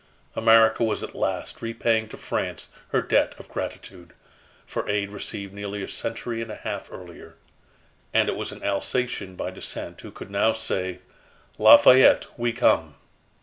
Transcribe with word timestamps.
America 0.35 0.83
was 0.83 1.03
at 1.03 1.13
last 1.13 1.61
repaying 1.61 2.09
to 2.09 2.17
France 2.17 2.69
her 2.87 3.03
debt 3.03 3.35
of 3.37 3.47
gratitude, 3.47 4.13
for 4.65 4.89
aid 4.89 5.11
received 5.11 5.53
nearly 5.53 5.83
a 5.83 5.87
century 5.87 6.41
and 6.41 6.49
a 6.51 6.55
half 6.55 6.91
earlier. 6.91 7.35
And 8.11 8.27
it 8.27 8.35
was 8.35 8.51
an 8.51 8.63
Alsatian 8.63 9.35
by 9.35 9.51
descent 9.51 10.01
who 10.01 10.09
could 10.09 10.31
now 10.31 10.53
say: 10.53 11.01
"Lafayette, 11.59 12.25
we 12.35 12.51
come!" 12.51 12.95